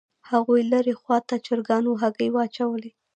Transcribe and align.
هاغو 0.29 0.55
لرې 0.71 0.93
خوا 1.01 1.17
ته 1.27 1.35
چرګانو 1.45 1.91
هګۍ 2.01 2.29
واچولې 2.33 2.91